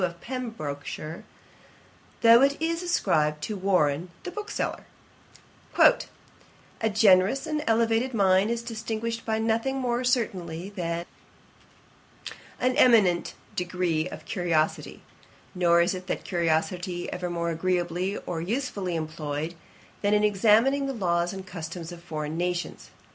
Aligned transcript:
of 0.03 0.19
Pembrokeshire, 0.19 1.23
though 2.21 2.41
it 2.41 2.59
is 2.59 2.81
ascribed 2.81 3.39
to 3.43 3.55
Warren 3.55 4.09
the 4.23 4.31
bookseller: 4.31 4.85
'A 5.77 6.89
generous 6.89 7.45
and 7.45 7.63
elevated 7.67 8.11
mind 8.11 8.49
is 8.49 8.63
distinguished 8.63 9.23
by 9.27 9.37
nothing 9.37 9.77
more 9.77 10.03
certainly 10.03 10.71
than 10.71 11.05
an 12.59 12.75
eminent 12.77 13.35
degree 13.55 14.09
of 14.09 14.25
curiosity; 14.25 15.03
nor 15.53 15.81
is 15.81 15.91
that 15.91 16.23
curiosity 16.23 17.07
ever 17.13 17.29
more 17.29 17.51
agreeably 17.51 18.17
or 18.25 18.41
usefully 18.41 18.95
employed, 18.95 19.53
than 20.01 20.15
in 20.15 20.23
examining 20.23 20.87
the 20.87 20.93
laws 20.93 21.31
and 21.31 21.45
customs 21.45 21.91
of 21.91 22.01
foreign 22.03 22.35
nations. 22.35 22.89